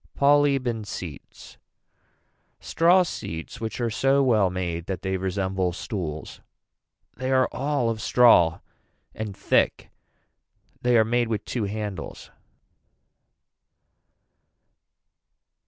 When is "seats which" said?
3.03-3.79